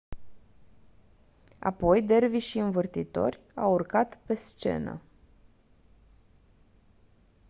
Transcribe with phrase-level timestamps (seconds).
[1.59, 5.01] apoi dervișii învârtitori au urcat pe scenă